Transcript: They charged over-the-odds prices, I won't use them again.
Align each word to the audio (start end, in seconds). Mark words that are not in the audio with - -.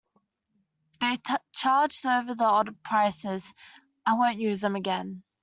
They 0.99 1.19
charged 1.51 2.07
over-the-odds 2.07 2.71
prices, 2.83 3.53
I 4.03 4.15
won't 4.17 4.39
use 4.39 4.59
them 4.61 4.75
again. 4.75 5.21